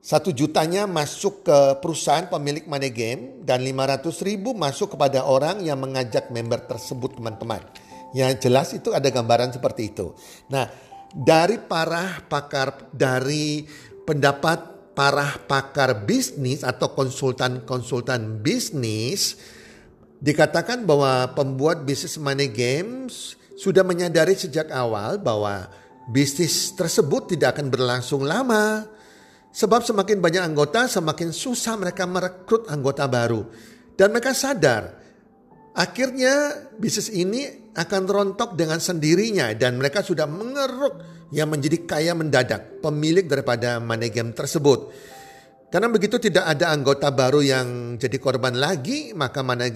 satu 0.00 0.32
jutanya 0.32 0.88
masuk 0.88 1.44
ke 1.44 1.58
perusahaan 1.84 2.24
pemilik 2.24 2.64
money 2.64 2.88
game 2.88 3.44
dan 3.44 3.60
500 3.60 4.08
ribu 4.24 4.56
masuk 4.56 4.96
kepada 4.96 5.28
orang 5.28 5.60
yang 5.60 5.76
mengajak 5.76 6.32
member 6.32 6.64
tersebut 6.64 7.20
teman-teman. 7.20 7.60
Yang 8.16 8.48
jelas 8.48 8.68
itu 8.72 8.96
ada 8.96 9.06
gambaran 9.12 9.52
seperti 9.52 9.92
itu. 9.92 10.16
Nah 10.48 10.72
dari 11.12 11.60
para 11.60 12.24
pakar, 12.26 12.88
dari 12.96 13.68
pendapat 14.08 14.92
para 14.96 15.36
pakar 15.44 16.08
bisnis 16.08 16.64
atau 16.64 16.96
konsultan-konsultan 16.96 18.40
bisnis, 18.40 19.36
dikatakan 20.16 20.88
bahwa 20.88 21.28
pembuat 21.36 21.84
bisnis 21.84 22.16
money 22.16 22.48
games 22.48 23.39
sudah 23.60 23.84
menyadari 23.84 24.32
sejak 24.32 24.72
awal 24.72 25.20
bahwa 25.20 25.68
bisnis 26.08 26.72
tersebut 26.72 27.36
tidak 27.36 27.60
akan 27.60 27.68
berlangsung 27.68 28.24
lama. 28.24 28.88
Sebab 29.52 29.84
semakin 29.84 30.22
banyak 30.22 30.40
anggota, 30.40 30.88
semakin 30.88 31.28
susah 31.34 31.76
mereka 31.76 32.08
merekrut 32.08 32.72
anggota 32.72 33.04
baru. 33.04 33.44
Dan 33.92 34.16
mereka 34.16 34.32
sadar, 34.32 34.96
akhirnya 35.76 36.56
bisnis 36.80 37.12
ini 37.12 37.68
akan 37.76 38.02
rontok 38.08 38.56
dengan 38.56 38.80
sendirinya 38.80 39.52
dan 39.52 39.76
mereka 39.76 40.00
sudah 40.00 40.24
mengeruk 40.24 41.28
yang 41.30 41.52
menjadi 41.52 41.84
kaya 41.84 42.12
mendadak, 42.16 42.80
pemilik 42.80 43.28
daripada 43.28 43.76
money 43.82 44.08
game 44.08 44.32
tersebut. 44.32 44.88
Karena 45.70 45.86
begitu 45.86 46.18
tidak 46.18 46.50
ada 46.50 46.74
anggota 46.74 47.14
baru 47.14 47.46
yang 47.46 47.94
jadi 47.94 48.18
korban 48.18 48.58
lagi, 48.58 49.14
maka 49.14 49.46
money 49.46 49.70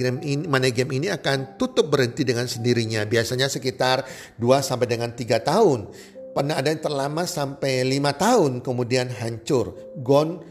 game 0.75 0.91
ini 0.91 1.07
akan 1.07 1.55
tutup 1.55 1.87
berhenti 1.87 2.27
dengan 2.27 2.51
sendirinya. 2.51 3.07
Biasanya 3.07 3.47
sekitar 3.47 4.03
2 4.35 4.43
sampai 4.59 4.91
dengan 4.91 5.15
3 5.15 5.39
tahun. 5.39 5.87
Pernah 6.35 6.59
ada 6.59 6.75
yang 6.75 6.83
terlama 6.83 7.23
sampai 7.31 7.87
5 7.87 8.11
tahun 8.11 8.53
kemudian 8.67 9.07
hancur. 9.07 9.95
Gone 10.03 10.43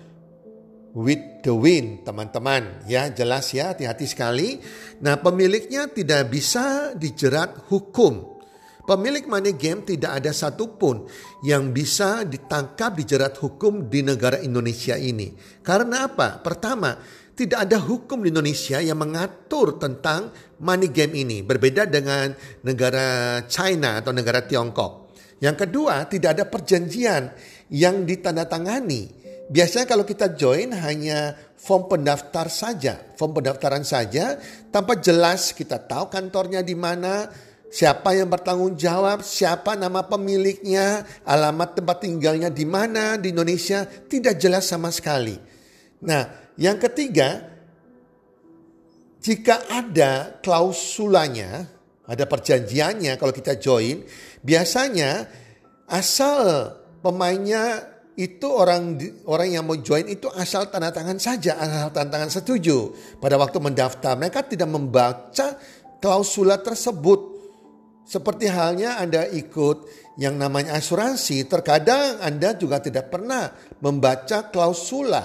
with 0.96 1.44
the 1.44 1.52
wind, 1.52 2.08
teman-teman. 2.08 2.88
Ya, 2.88 3.12
jelas 3.12 3.52
ya, 3.52 3.76
hati-hati 3.76 4.08
sekali. 4.08 4.64
Nah, 5.04 5.20
pemiliknya 5.20 5.92
tidak 5.92 6.32
bisa 6.32 6.96
dijerat 6.96 7.68
hukum 7.68 8.33
Pemilik 8.84 9.24
money 9.32 9.56
game 9.56 9.88
tidak 9.88 10.20
ada 10.20 10.36
satupun 10.36 11.08
yang 11.40 11.72
bisa 11.72 12.28
ditangkap 12.28 13.00
dijerat 13.00 13.40
hukum 13.40 13.88
di 13.88 14.04
negara 14.04 14.44
Indonesia 14.44 15.00
ini. 15.00 15.32
Karena 15.64 16.12
apa? 16.12 16.44
Pertama, 16.44 17.00
tidak 17.32 17.64
ada 17.64 17.80
hukum 17.80 18.22
di 18.22 18.30
Indonesia 18.30 18.84
yang 18.84 19.00
mengatur 19.00 19.80
tentang 19.80 20.36
money 20.60 20.92
game 20.92 21.16
ini. 21.16 21.40
Berbeda 21.48 21.88
dengan 21.88 22.36
negara 22.68 23.40
China 23.48 24.04
atau 24.04 24.12
negara 24.12 24.44
Tiongkok. 24.44 25.16
Yang 25.40 25.64
kedua, 25.64 26.04
tidak 26.12 26.36
ada 26.40 26.46
perjanjian 26.52 27.32
yang 27.72 28.04
ditandatangani. 28.04 29.24
Biasanya 29.48 29.88
kalau 29.88 30.08
kita 30.08 30.36
join 30.36 30.72
hanya 30.72 31.36
form 31.56 31.88
pendaftar 31.88 32.48
saja, 32.48 33.00
form 33.16 33.40
pendaftaran 33.40 33.84
saja 33.84 34.40
tanpa 34.72 35.00
jelas 35.00 35.52
kita 35.56 35.84
tahu 35.84 36.08
kantornya 36.08 36.64
di 36.64 36.76
mana, 36.76 37.28
siapa 37.74 38.14
yang 38.14 38.30
bertanggung 38.30 38.78
jawab, 38.78 39.26
siapa 39.26 39.74
nama 39.74 40.06
pemiliknya, 40.06 41.10
alamat 41.26 41.82
tempat 41.82 42.06
tinggalnya 42.06 42.54
di 42.54 42.70
mana 42.70 43.18
di 43.18 43.34
Indonesia 43.34 43.82
tidak 43.90 44.38
jelas 44.38 44.70
sama 44.70 44.94
sekali. 44.94 45.34
Nah, 46.06 46.54
yang 46.54 46.78
ketiga, 46.78 47.50
jika 49.26 49.66
ada 49.74 50.38
klausulanya, 50.38 51.66
ada 52.06 52.24
perjanjiannya 52.30 53.18
kalau 53.18 53.34
kita 53.34 53.58
join, 53.58 54.06
biasanya 54.46 55.26
asal 55.90 56.70
pemainnya 57.02 57.90
itu 58.14 58.46
orang 58.46 59.02
orang 59.26 59.50
yang 59.50 59.66
mau 59.66 59.74
join 59.82 60.06
itu 60.06 60.30
asal 60.38 60.70
tanda 60.70 60.94
tangan 60.94 61.18
saja, 61.18 61.58
asal 61.58 61.90
tanda 61.90 62.22
tangan 62.22 62.30
setuju. 62.30 62.94
Pada 63.18 63.42
waktu 63.42 63.58
mendaftar 63.58 64.14
mereka 64.14 64.46
tidak 64.46 64.70
membaca 64.70 65.58
klausula 65.98 66.62
tersebut. 66.62 67.33
Seperti 68.04 68.52
halnya 68.52 69.00
Anda 69.00 69.26
ikut 69.26 69.78
yang 70.20 70.38
namanya 70.38 70.78
asuransi, 70.78 71.48
terkadang 71.48 72.20
Anda 72.20 72.54
juga 72.54 72.84
tidak 72.84 73.10
pernah 73.10 73.50
membaca 73.80 74.52
klausula 74.52 75.24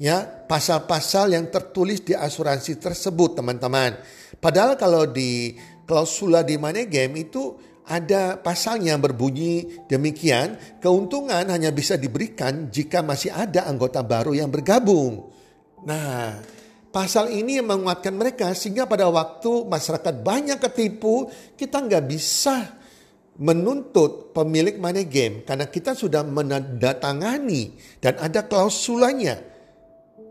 ya, 0.00 0.24
pasal-pasal 0.24 1.36
yang 1.36 1.48
tertulis 1.52 2.04
di 2.04 2.16
asuransi 2.16 2.80
tersebut, 2.80 3.36
teman-teman. 3.36 4.00
Padahal 4.40 4.76
kalau 4.80 5.04
di 5.08 5.56
klausula 5.84 6.44
di 6.44 6.56
money 6.60 6.88
game 6.88 7.28
itu 7.28 7.56
ada 7.86 8.34
pasalnya 8.42 8.98
berbunyi 8.98 9.86
demikian, 9.86 10.80
keuntungan 10.82 11.46
hanya 11.46 11.70
bisa 11.70 11.94
diberikan 11.94 12.66
jika 12.66 12.98
masih 13.00 13.30
ada 13.30 13.70
anggota 13.70 14.02
baru 14.02 14.34
yang 14.34 14.50
bergabung. 14.50 15.30
Nah, 15.86 16.34
Pasal 16.96 17.28
ini 17.28 17.60
menguatkan 17.60 18.16
mereka 18.16 18.56
sehingga 18.56 18.88
pada 18.88 19.04
waktu 19.12 19.68
masyarakat 19.68 20.24
banyak 20.24 20.56
ketipu, 20.56 21.28
kita 21.52 21.84
nggak 21.84 22.08
bisa 22.08 22.72
menuntut 23.36 24.32
pemilik 24.32 24.80
money 24.80 25.04
game 25.04 25.44
karena 25.44 25.68
kita 25.68 25.92
sudah 25.92 26.24
menandatangani 26.24 27.76
dan 28.00 28.16
ada 28.16 28.48
klausulanya. 28.48 29.36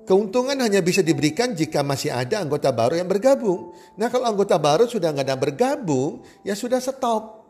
Keuntungan 0.09 0.57
hanya 0.57 0.81
bisa 0.81 1.05
diberikan 1.05 1.53
jika 1.53 1.85
masih 1.85 2.09
ada 2.09 2.41
anggota 2.41 2.73
baru 2.73 2.97
yang 2.97 3.05
bergabung. 3.13 3.69
Nah 4.01 4.09
kalau 4.09 4.25
anggota 4.33 4.57
baru 4.57 4.89
sudah 4.89 5.13
nggak 5.13 5.25
ada 5.29 5.37
bergabung, 5.37 6.25
ya 6.41 6.57
sudah 6.57 6.81
stop. 6.81 7.45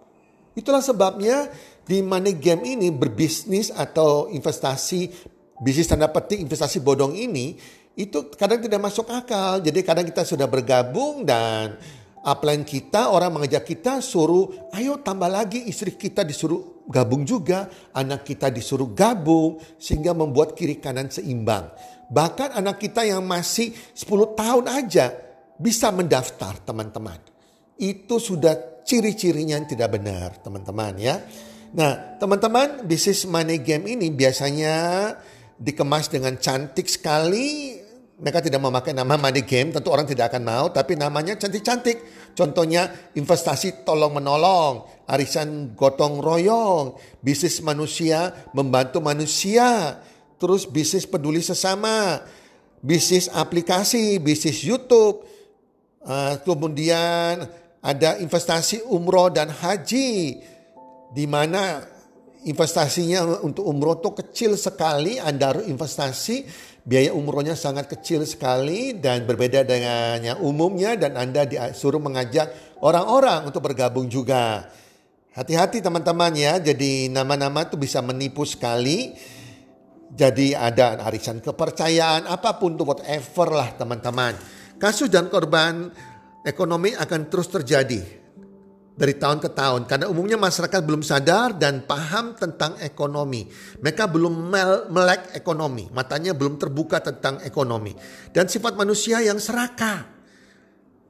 Itulah 0.60 0.84
sebabnya 0.84 1.48
di 1.88 2.04
money 2.04 2.36
game 2.36 2.68
ini 2.68 2.92
berbisnis 2.92 3.72
atau 3.72 4.28
investasi 4.28 5.32
bisnis 5.64 5.88
tanda 5.88 6.12
petik 6.12 6.44
investasi 6.44 6.84
bodong 6.84 7.16
ini 7.16 7.56
itu 7.96 8.28
kadang 8.36 8.60
tidak 8.60 8.80
masuk 8.84 9.08
akal. 9.08 9.64
Jadi 9.64 9.80
kadang 9.82 10.04
kita 10.04 10.28
sudah 10.28 10.52
bergabung 10.52 11.24
dan 11.24 11.80
upline 12.28 12.68
kita 12.68 13.08
orang 13.08 13.32
mengajak 13.40 13.64
kita 13.64 14.04
suruh 14.04 14.70
ayo 14.76 15.00
tambah 15.00 15.32
lagi 15.32 15.64
istri 15.70 15.96
kita 15.96 16.28
disuruh 16.28 16.84
gabung 16.92 17.24
juga, 17.24 17.72
anak 17.96 18.28
kita 18.28 18.52
disuruh 18.52 18.92
gabung 18.92 19.58
sehingga 19.80 20.12
membuat 20.12 20.54
kiri 20.54 20.78
kanan 20.84 21.08
seimbang. 21.08 21.72
Bahkan 22.12 22.54
anak 22.54 22.84
kita 22.84 23.08
yang 23.08 23.26
masih 23.26 23.74
10 23.74 24.38
tahun 24.38 24.66
aja 24.70 25.16
bisa 25.58 25.90
mendaftar 25.90 26.62
teman-teman. 26.62 27.18
Itu 27.80 28.20
sudah 28.22 28.84
ciri-cirinya 28.86 29.58
yang 29.58 29.66
tidak 29.66 29.98
benar 29.98 30.38
teman-teman 30.44 30.94
ya. 31.00 31.16
Nah 31.74 32.20
teman-teman 32.22 32.86
bisnis 32.86 33.26
money 33.26 33.64
game 33.64 33.98
ini 33.98 34.14
biasanya 34.14 35.12
dikemas 35.58 36.12
dengan 36.12 36.38
cantik 36.38 36.86
sekali. 36.86 37.82
Mereka 38.16 38.40
tidak 38.48 38.64
memakai 38.64 38.96
nama 38.96 39.20
money 39.20 39.44
game, 39.44 39.76
tentu 39.76 39.92
orang 39.92 40.08
tidak 40.08 40.32
akan 40.32 40.44
mau, 40.48 40.66
tapi 40.72 40.96
namanya 40.96 41.36
cantik-cantik. 41.36 42.32
Contohnya 42.32 43.12
investasi 43.12 43.84
tolong 43.84 44.16
menolong, 44.16 44.88
arisan 45.04 45.76
gotong 45.76 46.24
royong, 46.24 46.96
bisnis 47.20 47.60
manusia 47.60 48.32
membantu 48.56 49.04
manusia, 49.04 50.00
terus 50.40 50.64
bisnis 50.64 51.04
peduli 51.04 51.44
sesama, 51.44 52.24
bisnis 52.80 53.28
aplikasi, 53.28 54.16
bisnis 54.24 54.64
YouTube, 54.64 55.28
uh, 56.08 56.40
kemudian 56.40 57.44
ada 57.84 58.16
investasi 58.24 58.88
umroh 58.88 59.28
dan 59.28 59.52
haji 59.52 60.40
di 61.12 61.26
mana 61.28 61.84
investasinya 62.48 63.44
untuk 63.44 63.68
umroh 63.68 64.00
itu 64.00 64.10
kecil 64.24 64.52
sekali, 64.56 65.18
Anda 65.20 65.52
harus 65.52 65.66
investasi 65.68 66.46
biaya 66.86 67.12
umrohnya 67.12 67.58
sangat 67.58 67.90
kecil 67.90 68.22
sekali 68.30 68.94
dan 68.94 69.26
berbeda 69.26 69.66
dengan 69.66 70.22
yang 70.22 70.40
umumnya 70.40 70.94
dan 70.94 71.18
Anda 71.18 71.44
disuruh 71.50 71.98
mengajak 71.98 72.78
orang-orang 72.80 73.50
untuk 73.50 73.66
bergabung 73.66 74.06
juga. 74.06 74.70
Hati-hati 75.36 75.84
teman-teman 75.84 76.32
ya, 76.32 76.62
jadi 76.62 77.12
nama-nama 77.12 77.68
itu 77.68 77.76
bisa 77.76 78.00
menipu 78.00 78.48
sekali. 78.48 79.12
Jadi 80.16 80.56
ada 80.56 80.96
arisan 81.04 81.44
kepercayaan, 81.44 82.30
apa 82.30 82.56
pun 82.56 82.80
itu 82.80 82.88
whatever 82.88 83.52
lah 83.52 83.70
teman-teman. 83.76 84.38
Kasus 84.80 85.12
dan 85.12 85.28
korban 85.28 85.92
ekonomi 86.48 86.96
akan 86.96 87.28
terus 87.28 87.52
terjadi 87.52 88.25
dari 88.96 89.20
tahun 89.20 89.44
ke 89.44 89.52
tahun 89.52 89.82
karena 89.92 90.08
umumnya 90.08 90.40
masyarakat 90.40 90.80
belum 90.88 91.04
sadar 91.04 91.60
dan 91.60 91.84
paham 91.84 92.32
tentang 92.40 92.80
ekonomi. 92.80 93.44
Mereka 93.84 94.08
belum 94.08 94.34
melek 94.88 95.36
ekonomi, 95.36 95.92
matanya 95.92 96.32
belum 96.32 96.56
terbuka 96.56 97.04
tentang 97.04 97.44
ekonomi 97.44 97.92
dan 98.32 98.48
sifat 98.48 98.80
manusia 98.80 99.20
yang 99.20 99.38
serakah. 99.38 100.16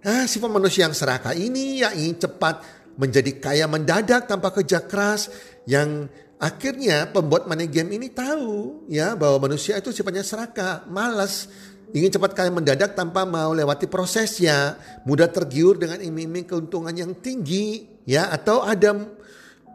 Nah, 0.05 0.25
sifat 0.25 0.49
manusia 0.49 0.85
yang 0.85 0.97
serakah 0.97 1.33
ini 1.37 1.81
yang 1.81 1.93
ingin 1.93 2.29
cepat 2.29 2.61
menjadi 2.97 3.31
kaya 3.37 3.65
mendadak 3.69 4.25
tanpa 4.25 4.49
kerja 4.53 4.85
keras 4.85 5.29
yang 5.69 6.09
akhirnya 6.41 7.09
pembuat 7.09 7.47
money 7.47 7.69
game 7.69 7.95
ini 7.95 8.11
tahu 8.11 8.85
ya 8.91 9.15
bahwa 9.15 9.49
manusia 9.49 9.77
itu 9.77 9.93
sifatnya 9.93 10.25
serakah, 10.25 10.85
malas, 10.89 11.49
ingin 11.95 12.11
cepat 12.11 12.35
kaya 12.35 12.51
mendadak 12.51 12.91
tanpa 12.91 13.23
mau 13.23 13.55
lewati 13.55 13.87
prosesnya, 13.87 14.75
mudah 15.07 15.31
tergiur 15.31 15.79
dengan 15.79 16.03
iming-iming 16.03 16.43
keuntungan 16.43 16.91
yang 16.91 17.15
tinggi, 17.15 17.87
ya 18.03 18.27
atau 18.27 18.67
ada 18.67 18.91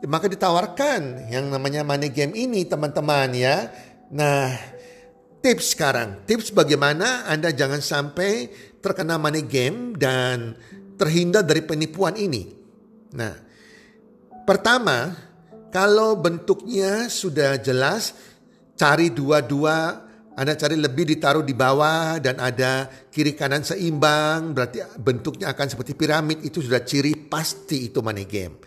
maka 0.04 0.28
ditawarkan 0.28 1.32
yang 1.32 1.48
namanya 1.48 1.80
money 1.80 2.12
game 2.12 2.36
ini 2.36 2.68
teman-teman 2.68 3.32
ya. 3.32 3.72
Nah, 4.12 4.52
tips 5.40 5.72
sekarang, 5.72 6.24
tips 6.28 6.52
bagaimana 6.52 7.24
Anda 7.24 7.56
jangan 7.56 7.80
sampai 7.80 8.52
terkena 8.84 9.16
money 9.16 9.44
game 9.48 9.96
dan 9.96 10.56
terhindar 11.00 11.44
dari 11.44 11.64
penipuan 11.64 12.16
ini. 12.20 12.52
Nah, 13.16 13.32
pertama, 14.44 15.16
kalau 15.72 16.20
bentuknya 16.20 17.08
sudah 17.08 17.56
jelas, 17.60 18.12
cari 18.76 19.12
dua-dua 19.12 20.08
anda 20.38 20.54
cari 20.54 20.78
lebih 20.78 21.10
ditaruh 21.10 21.42
di 21.42 21.58
bawah 21.58 22.22
dan 22.22 22.38
ada 22.38 22.86
kiri 23.10 23.34
kanan 23.34 23.66
seimbang, 23.66 24.54
berarti 24.54 24.78
bentuknya 24.96 25.50
akan 25.50 25.66
seperti 25.66 25.98
piramid, 25.98 26.46
itu 26.46 26.62
sudah 26.62 26.86
ciri 26.86 27.18
pasti 27.18 27.90
itu 27.90 27.98
money 27.98 28.30
game. 28.30 28.62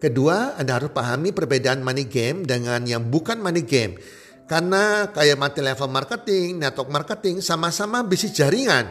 Kedua, 0.00 0.56
Anda 0.56 0.80
harus 0.80 0.94
pahami 0.94 1.34
perbedaan 1.36 1.84
money 1.84 2.08
game 2.08 2.46
dengan 2.46 2.86
yang 2.88 3.12
bukan 3.12 3.36
money 3.42 3.68
game. 3.68 4.00
Karena 4.48 5.12
kayak 5.12 5.36
multi 5.36 5.60
level 5.60 5.92
marketing, 5.92 6.56
network 6.56 6.88
marketing 6.88 7.44
sama-sama 7.44 8.00
bisnis 8.00 8.32
jaringan. 8.32 8.88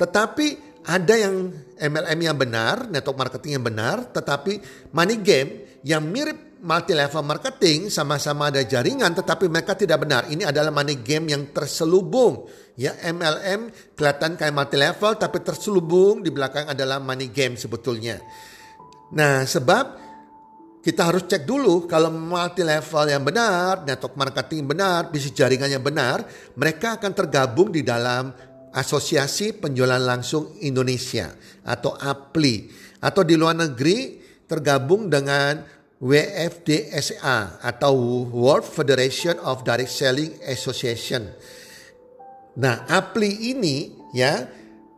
Tetapi 0.00 0.46
ada 0.88 1.14
yang 1.20 1.52
MLM 1.76 2.18
yang 2.22 2.36
benar, 2.40 2.88
network 2.88 3.28
marketing 3.28 3.60
yang 3.60 3.64
benar, 3.66 4.08
tetapi 4.08 4.56
money 4.96 5.20
game 5.20 5.68
yang 5.84 6.00
mirip 6.00 6.47
multi 6.62 6.94
level 6.94 7.22
marketing 7.22 7.90
sama-sama 7.90 8.50
ada 8.50 8.62
jaringan 8.62 9.14
tetapi 9.14 9.46
mereka 9.46 9.78
tidak 9.78 10.02
benar. 10.02 10.26
Ini 10.26 10.48
adalah 10.50 10.74
money 10.74 10.98
game 11.00 11.30
yang 11.30 11.50
terselubung. 11.54 12.46
Ya, 12.78 12.94
MLM 12.94 13.70
kelihatan 13.98 14.38
kayak 14.38 14.54
multi 14.54 14.78
level 14.78 15.18
tapi 15.18 15.42
terselubung 15.42 16.22
di 16.22 16.30
belakang 16.30 16.70
adalah 16.70 17.02
money 17.02 17.30
game 17.30 17.58
sebetulnya. 17.58 18.22
Nah, 19.14 19.42
sebab 19.46 20.08
kita 20.78 21.10
harus 21.10 21.26
cek 21.26 21.42
dulu 21.42 21.90
kalau 21.90 22.08
multi 22.08 22.62
level 22.62 23.04
yang 23.10 23.26
benar, 23.26 23.82
network 23.82 24.14
marketing 24.14 24.64
benar, 24.64 25.10
bisnis 25.10 25.34
jaringan 25.34 25.68
yang 25.68 25.82
benar, 25.82 26.22
mereka 26.54 26.96
akan 26.96 27.12
tergabung 27.12 27.74
di 27.74 27.82
dalam 27.82 28.30
Asosiasi 28.72 29.58
Penjualan 29.58 29.98
Langsung 29.98 30.54
Indonesia 30.62 31.34
atau 31.66 31.96
APLI 31.98 32.70
atau 33.02 33.22
di 33.26 33.34
luar 33.34 33.58
negeri 33.58 34.22
tergabung 34.48 35.10
dengan 35.12 35.77
WFDSA 35.98 37.58
atau 37.58 38.22
World 38.30 38.62
Federation 38.62 39.34
of 39.42 39.66
Direct 39.66 39.90
Selling 39.90 40.38
Association. 40.46 41.26
Nah, 42.58 42.86
APLI 42.86 43.54
ini 43.54 43.76
ya, 44.14 44.46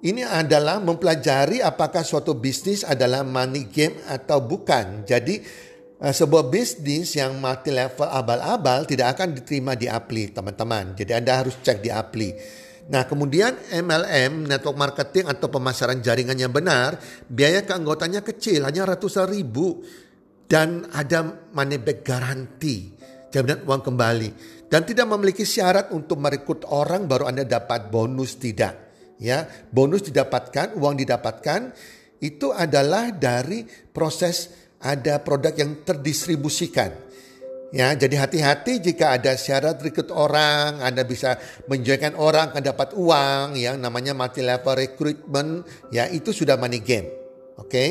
ini 0.05 0.21
adalah 0.25 0.77
mempelajari 0.81 1.65
apakah 1.65 2.05
suatu 2.05 2.37
bisnis 2.37 2.85
adalah 2.85 3.25
money 3.25 3.69
game 3.69 3.97
atau 4.13 4.45
bukan. 4.45 5.09
Jadi 5.09 5.41
eh, 6.05 6.13
sebuah 6.13 6.53
bisnis 6.53 7.17
yang 7.17 7.41
multi 7.41 7.73
level 7.73 8.09
abal-abal 8.09 8.85
tidak 8.85 9.17
akan 9.17 9.41
diterima 9.41 9.73
di 9.77 9.89
APLI, 9.89 10.37
teman-teman. 10.37 10.97
Jadi 11.01 11.13
Anda 11.17 11.41
harus 11.41 11.57
cek 11.65 11.81
di 11.81 11.89
APLI. 11.89 12.31
Nah 12.91 13.09
kemudian 13.09 13.57
MLM, 13.73 14.51
network 14.51 14.77
marketing 14.77 15.33
atau 15.33 15.49
pemasaran 15.49 16.03
jaringan 16.05 16.37
yang 16.37 16.53
benar, 16.53 17.01
biaya 17.25 17.65
keanggotanya 17.65 18.21
kecil, 18.21 18.67
hanya 18.67 18.85
ratusan 18.85 19.31
ribu 19.31 19.81
dan 20.51 20.91
ada 20.91 21.47
money 21.55 21.79
back 21.79 22.03
garanti, 22.03 22.91
jaminan 23.31 23.63
uang 23.63 23.83
kembali 23.87 24.31
dan 24.67 24.83
tidak 24.83 25.07
memiliki 25.07 25.47
syarat 25.47 25.95
untuk 25.95 26.19
merekrut 26.19 26.67
orang 26.67 27.07
baru 27.07 27.31
Anda 27.31 27.47
dapat 27.47 27.87
bonus 27.87 28.35
tidak. 28.39 28.91
Ya, 29.21 29.45
bonus 29.69 30.03
didapatkan, 30.09 30.81
uang 30.81 30.97
didapatkan 30.97 31.77
itu 32.25 32.57
adalah 32.57 33.13
dari 33.13 33.69
proses 33.93 34.49
ada 34.81 35.21
produk 35.21 35.53
yang 35.53 35.85
terdistribusikan. 35.85 36.89
Ya, 37.71 37.95
jadi 37.95 38.27
hati-hati 38.27 38.83
jika 38.83 39.15
ada 39.15 39.37
syarat 39.39 39.79
rekrut 39.79 40.11
orang, 40.11 40.83
Anda 40.83 41.07
bisa 41.07 41.39
menjoinkan 41.71 42.19
orang 42.19 42.51
akan 42.51 42.65
dapat 42.65 42.89
uang 42.99 43.55
yang 43.55 43.79
namanya 43.79 44.17
multi 44.17 44.43
level 44.43 44.75
recruitment, 44.75 45.69
ya 45.95 46.11
itu 46.11 46.35
sudah 46.35 46.59
money 46.59 46.83
game. 46.83 47.07
Oke. 47.61 47.71
Okay? 47.71 47.89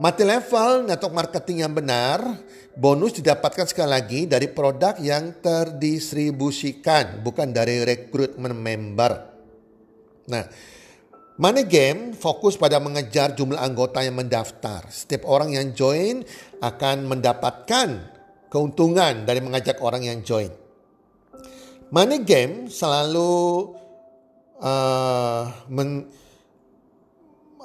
Mati 0.00 0.24
level 0.24 0.88
network 0.88 1.12
marketing 1.12 1.60
yang 1.60 1.76
benar, 1.76 2.24
bonus 2.72 3.20
didapatkan 3.20 3.68
sekali 3.68 3.90
lagi 3.92 4.20
dari 4.24 4.48
produk 4.48 4.96
yang 4.96 5.44
terdistribusikan, 5.44 7.20
bukan 7.20 7.52
dari 7.52 7.84
rekrutmen 7.84 8.56
member. 8.56 9.12
Nah, 10.32 10.48
Money 11.36 11.68
Game 11.68 12.16
fokus 12.16 12.56
pada 12.56 12.80
mengejar 12.80 13.36
jumlah 13.36 13.60
anggota 13.60 14.00
yang 14.00 14.16
mendaftar. 14.16 14.88
Setiap 14.88 15.28
orang 15.28 15.52
yang 15.52 15.76
join 15.76 16.24
akan 16.64 17.04
mendapatkan 17.04 17.88
keuntungan 18.48 19.28
dari 19.28 19.44
mengajak 19.44 19.84
orang 19.84 20.08
yang 20.08 20.24
join. 20.24 20.48
Money 21.92 22.24
Game 22.24 22.72
selalu 22.72 23.68
uh, 24.64 25.44
men, 25.68 26.08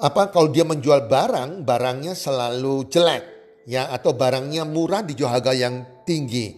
apa 0.01 0.33
kalau 0.33 0.51
dia 0.51 0.67
menjual 0.67 1.07
barang, 1.07 1.63
barangnya 1.63 2.13
selalu 2.17 2.87
jelek 2.91 3.23
ya 3.65 3.89
atau 3.89 4.13
barangnya 4.13 4.67
murah 4.67 5.01
dijual 5.01 5.31
harga 5.31 5.51
yang 5.55 6.03
tinggi. 6.03 6.55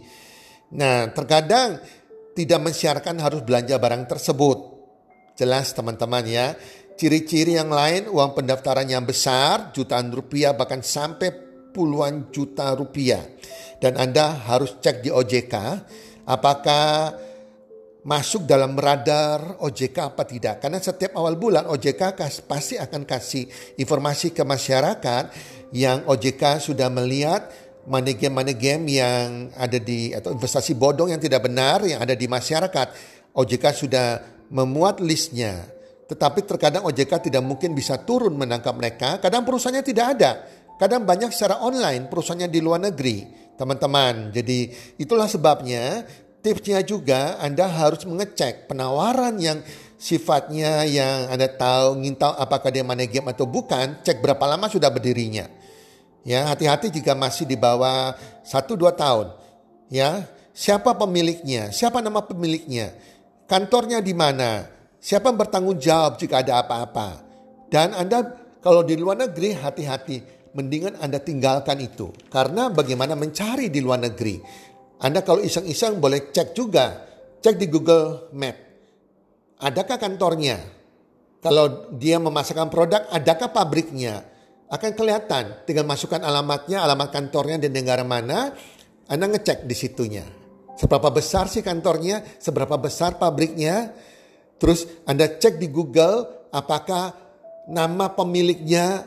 Nah, 0.76 1.08
terkadang 1.16 1.80
tidak 2.36 2.60
mensyaratkan 2.62 3.18
harus 3.18 3.42
belanja 3.42 3.80
barang 3.80 4.04
tersebut. 4.06 4.58
Jelas 5.38 5.72
teman-teman 5.74 6.26
ya. 6.28 6.54
Ciri-ciri 6.98 7.54
yang 7.56 7.70
lain 7.70 8.10
uang 8.10 8.34
pendaftaran 8.34 8.90
yang 8.90 9.06
besar, 9.06 9.70
jutaan 9.70 10.10
rupiah 10.10 10.58
bahkan 10.58 10.82
sampai 10.82 11.30
puluhan 11.70 12.34
juta 12.34 12.74
rupiah. 12.74 13.22
Dan 13.78 14.02
Anda 14.02 14.34
harus 14.50 14.82
cek 14.82 15.06
di 15.06 15.14
OJK 15.14 15.54
apakah 16.26 17.14
masuk 18.08 18.48
dalam 18.48 18.72
radar 18.80 19.60
OJK 19.60 20.16
apa 20.16 20.24
tidak. 20.24 20.64
Karena 20.64 20.80
setiap 20.80 21.20
awal 21.20 21.36
bulan 21.36 21.68
OJK 21.68 22.16
pasti 22.48 22.80
akan 22.80 23.04
kasih 23.04 23.76
informasi 23.76 24.32
ke 24.32 24.48
masyarakat 24.48 25.24
yang 25.76 26.08
OJK 26.08 26.64
sudah 26.64 26.88
melihat 26.88 27.52
money 27.84 28.16
game-money 28.16 28.56
game 28.56 28.88
yang 28.88 29.52
ada 29.60 29.76
di 29.76 30.16
atau 30.16 30.32
investasi 30.32 30.80
bodong 30.80 31.12
yang 31.12 31.20
tidak 31.20 31.52
benar 31.52 31.84
yang 31.84 32.00
ada 32.00 32.16
di 32.16 32.32
masyarakat. 32.32 32.88
OJK 33.36 33.66
sudah 33.76 34.08
memuat 34.56 35.04
listnya. 35.04 35.68
Tetapi 36.08 36.48
terkadang 36.48 36.88
OJK 36.88 37.28
tidak 37.28 37.44
mungkin 37.44 37.76
bisa 37.76 38.00
turun 38.00 38.40
menangkap 38.40 38.72
mereka. 38.72 39.20
Kadang 39.20 39.44
perusahaannya 39.44 39.84
tidak 39.84 40.06
ada. 40.16 40.32
Kadang 40.80 41.04
banyak 41.04 41.36
secara 41.36 41.60
online 41.60 42.08
perusahaannya 42.08 42.48
di 42.48 42.60
luar 42.64 42.88
negeri. 42.88 43.28
Teman-teman, 43.58 44.30
jadi 44.30 44.70
itulah 45.02 45.26
sebabnya 45.26 46.06
tipsnya 46.48 46.80
juga 46.80 47.36
Anda 47.44 47.68
harus 47.68 48.08
mengecek 48.08 48.72
penawaran 48.72 49.36
yang 49.36 49.60
sifatnya 50.00 50.88
yang 50.88 51.28
Anda 51.28 51.52
tahu, 51.52 52.00
ingin 52.00 52.16
tahu 52.16 52.40
apakah 52.40 52.72
dia 52.72 52.88
money 52.88 53.12
game 53.12 53.28
atau 53.28 53.44
bukan, 53.44 54.00
cek 54.00 54.24
berapa 54.24 54.40
lama 54.48 54.72
sudah 54.72 54.88
berdirinya. 54.88 55.52
Ya, 56.24 56.48
hati-hati 56.48 56.88
jika 56.88 57.12
masih 57.12 57.44
di 57.44 57.60
bawah 57.60 58.16
1 58.48 58.80
2 58.80 58.96
tahun. 58.96 59.28
Ya, 59.92 60.24
siapa 60.56 60.96
pemiliknya? 60.96 61.76
Siapa 61.76 62.00
nama 62.00 62.24
pemiliknya? 62.24 62.96
Kantornya 63.48 64.00
di 64.00 64.16
mana? 64.16 64.72
Siapa 65.04 65.28
yang 65.28 65.40
bertanggung 65.40 65.80
jawab 65.80 66.16
jika 66.16 66.44
ada 66.44 66.64
apa-apa? 66.64 67.24
Dan 67.68 67.92
Anda 67.92 68.24
kalau 68.64 68.84
di 68.84 69.00
luar 69.00 69.20
negeri 69.20 69.56
hati-hati, 69.56 70.20
mendingan 70.52 71.00
Anda 71.00 71.20
tinggalkan 71.20 71.80
itu. 71.80 72.12
Karena 72.28 72.68
bagaimana 72.68 73.16
mencari 73.16 73.72
di 73.72 73.80
luar 73.80 74.04
negeri? 74.04 74.40
Anda 74.98 75.22
kalau 75.22 75.42
iseng-iseng 75.46 76.02
boleh 76.02 76.34
cek 76.34 76.58
juga, 76.58 77.06
cek 77.42 77.56
di 77.58 77.68
Google 77.70 78.34
Map. 78.34 78.58
Adakah 79.62 79.98
kantornya? 79.98 80.58
Kalau 81.42 81.94
dia 81.94 82.18
memasarkan 82.18 82.70
produk, 82.70 83.06
adakah 83.14 83.54
pabriknya? 83.54 84.26
Akan 84.68 84.98
kelihatan 84.98 85.64
dengan 85.64 85.88
masukkan 85.88 86.20
alamatnya, 86.20 86.84
alamat 86.84 87.14
kantornya 87.14 87.56
di 87.62 87.70
negara 87.72 88.04
mana, 88.04 88.52
Anda 89.08 89.26
ngecek 89.32 89.64
di 89.64 89.76
situnya. 89.78 90.26
Seberapa 90.76 91.14
besar 91.14 91.48
sih 91.48 91.64
kantornya, 91.64 92.22
seberapa 92.42 92.76
besar 92.76 93.16
pabriknya, 93.16 93.96
Terus 94.58 94.90
Anda 95.06 95.30
cek 95.30 95.62
di 95.62 95.70
Google 95.70 96.50
apakah 96.50 97.14
nama 97.70 98.10
pemiliknya, 98.10 99.06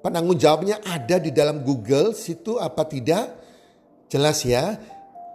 penanggung 0.00 0.38
jawabnya 0.38 0.78
ada 0.86 1.18
di 1.18 1.34
dalam 1.34 1.66
Google 1.66 2.14
situ 2.14 2.56
apa 2.62 2.86
tidak? 2.86 3.34
Jelas 4.06 4.46
ya. 4.46 4.78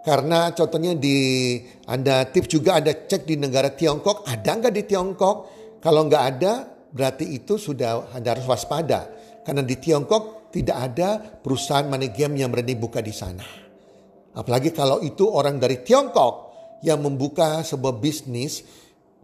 Karena 0.04 0.52
contohnya 0.52 0.92
di 0.92 1.56
Anda 1.88 2.28
tips 2.28 2.52
juga 2.52 2.76
Anda 2.76 2.92
cek 2.92 3.24
di 3.24 3.40
negara 3.40 3.72
Tiongkok, 3.72 4.28
ada 4.28 4.50
nggak 4.52 4.74
di 4.76 4.84
Tiongkok? 4.84 5.36
Kalau 5.80 6.04
nggak 6.04 6.24
ada, 6.36 6.68
berarti 6.92 7.32
itu 7.32 7.56
sudah 7.56 8.12
Anda 8.12 8.36
harus 8.36 8.44
waspada. 8.44 9.08
Karena 9.40 9.64
di 9.64 9.80
Tiongkok 9.80 10.52
tidak 10.52 10.76
ada 10.92 11.16
perusahaan 11.16 11.88
money 11.88 12.12
game 12.12 12.36
yang 12.36 12.52
berani 12.52 12.76
buka 12.76 13.00
di 13.00 13.16
sana. 13.16 13.64
Apalagi 14.36 14.76
kalau 14.76 15.00
itu 15.00 15.24
orang 15.24 15.56
dari 15.56 15.80
Tiongkok 15.80 16.52
yang 16.84 17.00
membuka 17.00 17.64
sebuah 17.64 17.96
bisnis 17.96 18.60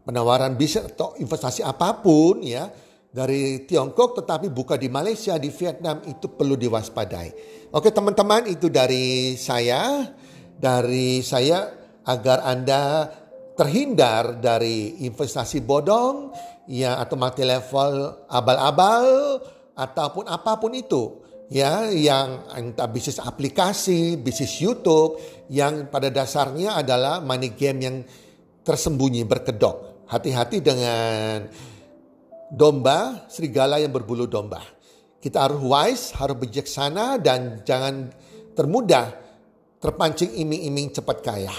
penawaran 0.01 0.57
bisnis 0.57 0.97
atau 0.97 1.13
investasi 1.21 1.61
apa 1.61 2.01
pun 2.01 2.41
ya 2.41 2.73
dari 3.11 3.67
Tiongkok 3.69 4.23
tetapi 4.23 4.49
buka 4.49 4.79
di 4.79 4.89
Malaysia, 4.89 5.37
di 5.37 5.51
Vietnam 5.51 6.01
itu 6.07 6.31
perlu 6.31 6.55
diwaspadai. 6.57 7.29
Oke 7.75 7.91
teman-teman 7.91 8.47
itu 8.49 8.71
dari 8.71 9.35
saya, 9.35 10.09
dari 10.61 11.25
saya 11.25 11.73
agar 12.05 12.45
Anda 12.45 13.09
terhindar 13.57 14.41
dari 14.41 15.05
investasi 15.09 15.65
bodong 15.65 16.33
ya 16.69 17.01
atau 17.01 17.17
multi 17.17 17.45
level 17.45 18.25
abal-abal 18.29 19.41
ataupun 19.73 20.29
apa 20.29 20.61
pun 20.61 20.73
itu 20.77 21.21
ya 21.51 21.89
yang 21.91 22.47
entah 22.55 22.87
bisnis 22.87 23.19
aplikasi, 23.19 24.21
bisnis 24.21 24.61
YouTube 24.61 25.19
yang 25.51 25.89
pada 25.89 26.09
dasarnya 26.09 26.79
adalah 26.79 27.19
money 27.21 27.53
game 27.57 27.79
yang 27.81 27.97
tersembunyi 28.63 29.27
berkedok. 29.27 30.07
Hati-hati 30.11 30.59
dengan 30.59 31.47
domba, 32.51 33.27
serigala 33.31 33.79
yang 33.79 33.95
berbulu 33.95 34.27
domba. 34.27 34.63
Kita 35.21 35.47
harus 35.47 35.61
wise, 35.63 36.05
harus 36.17 36.37
bijaksana 36.39 37.21
dan 37.21 37.63
jangan 37.63 38.11
termudah 38.57 39.30
terpancing 39.81 40.37
iming-iming 40.37 40.93
cepat 40.93 41.25
kaya. 41.25 41.57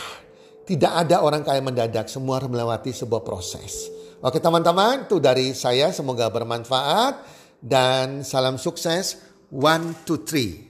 Tidak 0.62 0.94
ada 0.94 1.26
orang 1.26 1.42
kaya 1.42 1.58
mendadak, 1.58 2.06
semua 2.06 2.38
harus 2.38 2.54
melewati 2.54 2.94
sebuah 2.94 3.26
proses. 3.26 3.90
Oke 4.22 4.38
teman-teman, 4.38 5.10
itu 5.10 5.18
dari 5.18 5.58
saya 5.58 5.90
semoga 5.90 6.30
bermanfaat 6.30 7.26
dan 7.58 8.22
salam 8.22 8.62
sukses. 8.62 9.18
One, 9.50 10.06
two, 10.06 10.22
three. 10.22 10.70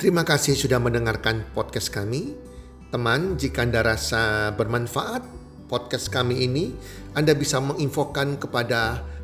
Terima 0.00 0.24
kasih 0.24 0.56
sudah 0.56 0.80
mendengarkan 0.80 1.44
podcast 1.52 1.92
kami. 1.92 2.32
Teman, 2.88 3.36
jika 3.36 3.66
Anda 3.66 3.84
rasa 3.84 4.54
bermanfaat 4.54 5.26
podcast 5.68 6.08
kami 6.08 6.46
ini, 6.46 6.72
Anda 7.12 7.36
bisa 7.36 7.60
menginfokan 7.60 8.40
kepada 8.40 9.04